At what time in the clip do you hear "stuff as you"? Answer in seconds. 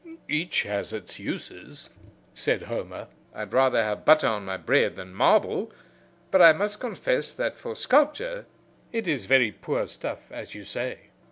9.85-10.63